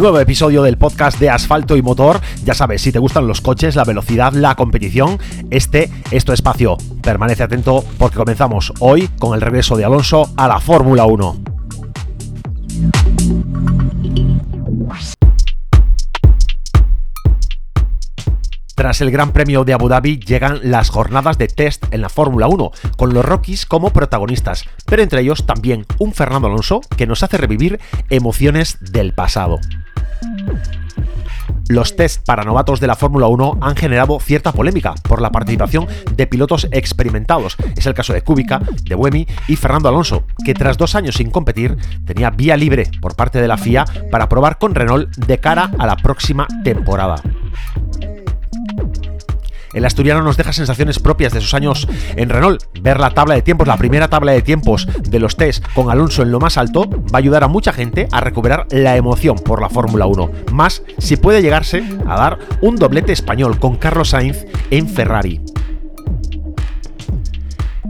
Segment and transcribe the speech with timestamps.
[0.00, 2.22] Nuevo episodio del podcast de asfalto y motor.
[2.42, 5.18] Ya sabes, si te gustan los coches, la velocidad, la competición,
[5.50, 6.78] este es tu espacio.
[7.02, 11.42] Permanece atento porque comenzamos hoy con el regreso de Alonso a la Fórmula 1.
[18.74, 22.48] Tras el Gran Premio de Abu Dhabi llegan las jornadas de test en la Fórmula
[22.48, 27.22] 1, con los Rockies como protagonistas, pero entre ellos también un Fernando Alonso que nos
[27.22, 27.78] hace revivir
[28.08, 29.58] emociones del pasado.
[31.70, 35.86] Los test para novatos de la Fórmula 1 han generado cierta polémica por la participación
[36.16, 37.56] de pilotos experimentados.
[37.76, 41.30] Es el caso de Kubica, de Buemi y Fernando Alonso, que tras dos años sin
[41.30, 45.70] competir tenía vía libre por parte de la FIA para probar con Renault de cara
[45.78, 47.22] a la próxima temporada.
[49.72, 52.62] El asturiano nos deja sensaciones propias de sus años en Renault.
[52.80, 56.22] Ver la tabla de tiempos, la primera tabla de tiempos de los test con Alonso
[56.22, 59.60] en lo más alto, va a ayudar a mucha gente a recuperar la emoción por
[59.60, 60.30] la Fórmula 1.
[60.52, 65.40] Más si puede llegarse a dar un doblete español con Carlos Sainz en Ferrari.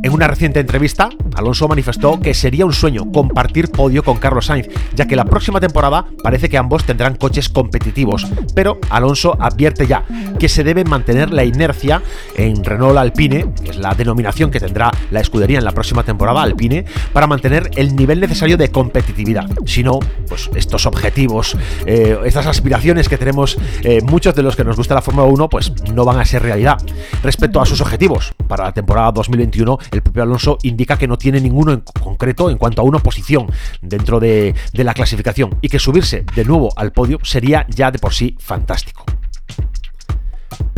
[0.00, 4.68] En una reciente entrevista, Alonso manifestó que sería un sueño compartir podio con Carlos Sainz,
[4.94, 10.04] ya que la próxima temporada parece que ambos tendrán coches competitivos, pero Alonso advierte ya
[10.38, 12.00] que se debe mantener la inercia
[12.36, 16.42] en Renault Alpine, que es la denominación que tendrá la escudería en la próxima temporada
[16.42, 19.48] Alpine, para mantener el nivel necesario de competitividad.
[19.66, 24.62] Si no, pues estos objetivos, eh, estas aspiraciones que tenemos eh, muchos de los que
[24.62, 26.78] nos gusta la Fórmula 1, pues no van a ser realidad.
[27.24, 31.40] Respecto a sus objetivos para la temporada 2021, el propio Alonso indica que no tiene
[31.40, 33.46] ninguno en concreto en cuanto a una posición
[33.82, 37.98] dentro de, de la clasificación y que subirse de nuevo al podio sería ya de
[37.98, 39.04] por sí fantástico.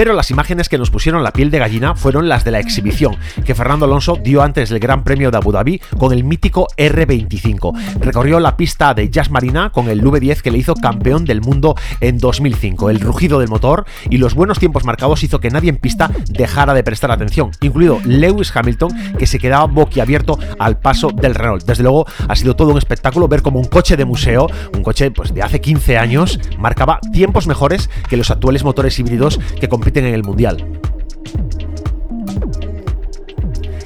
[0.01, 3.19] Pero las imágenes que nos pusieron la piel de gallina fueron las de la exhibición
[3.45, 8.01] que Fernando Alonso dio antes del Gran Premio de Abu Dhabi con el mítico R25.
[8.01, 11.75] Recorrió la pista de Jazz Marina con el V10 que le hizo campeón del mundo
[12.01, 12.89] en 2005.
[12.89, 16.73] El rugido del motor y los buenos tiempos marcados hizo que nadie en pista dejara
[16.73, 21.67] de prestar atención, incluido Lewis Hamilton que se quedaba boquiabierto al paso del Renault.
[21.67, 25.11] Desde luego ha sido todo un espectáculo ver como un coche de museo, un coche
[25.11, 29.69] pues de hace 15 años, marcaba tiempos mejores que los actuales motores híbridos que
[29.99, 30.81] en el Mundial.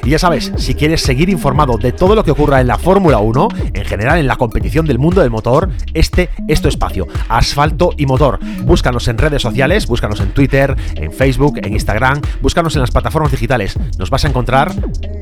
[0.05, 3.19] Y ya sabes, si quieres seguir informado de todo lo que ocurra en la Fórmula
[3.21, 7.91] 1, en general en la competición del mundo del motor, este es tu espacio, asfalto
[7.97, 8.39] y motor.
[8.65, 13.33] Búscanos en redes sociales, búscanos en Twitter, en Facebook, en Instagram, búscanos en las plataformas
[13.33, 13.79] digitales.
[13.99, 14.75] Nos vas a encontrar,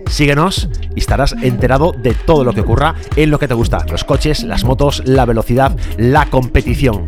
[0.06, 4.03] síguenos y estarás enterado de todo lo que ocurra en lo que te gusta, los
[4.03, 7.06] coches, las motos, la velocidad, la competición.